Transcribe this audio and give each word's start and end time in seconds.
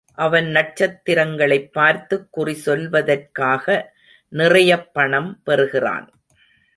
அவன் 0.13 0.45
நட்சத்திரங்களைப் 0.45 1.71
பார்த்துக் 1.71 2.27
குறி 2.31 2.61
சொல்வதற்காக 2.65 3.83
நிறையப் 4.29 4.93
பணம் 4.93 5.41
பெறுகிறான். 5.43 6.11